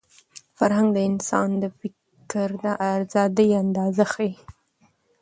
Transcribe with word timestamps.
فرهنګ 0.57 0.87
د 0.95 0.99
انسان 1.09 1.49
د 1.61 1.63
فکر 1.79 2.49
د 2.63 2.65
ازادۍ 2.93 3.49
اندازه 3.63 4.03
ښيي. 4.13 4.33